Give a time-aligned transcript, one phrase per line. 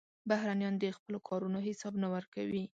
[0.29, 2.63] بهرنیان د خپلو کارونو حساب نه ورکوي.